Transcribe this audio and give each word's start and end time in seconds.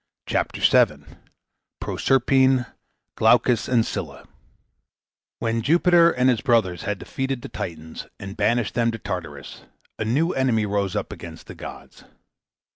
CHAPTER 0.25 0.61
VII 0.65 1.05
PROSERPINE 1.79 2.65
GLAUCUS 3.17 3.67
AND 3.67 3.85
SCYLLA 3.85 4.27
When 5.37 5.61
Jupiter 5.61 6.09
and 6.09 6.27
his 6.27 6.41
brothers 6.41 6.81
had 6.81 6.97
defeated 6.97 7.43
the 7.43 7.49
Titans 7.49 8.07
and 8.19 8.35
banished 8.35 8.73
them 8.73 8.89
to 8.89 8.97
Tartarus, 8.97 9.65
a 9.99 10.03
new 10.05 10.31
enemy 10.31 10.65
rose 10.65 10.95
up 10.95 11.13
against 11.13 11.45
the 11.45 11.53
gods. 11.53 12.03